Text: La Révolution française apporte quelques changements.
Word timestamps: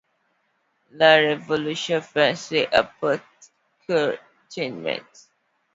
La 0.93 1.17
Révolution 1.17 2.01
française 2.01 2.65
apporte 2.71 3.21
quelques 3.85 4.19
changements. 4.51 4.97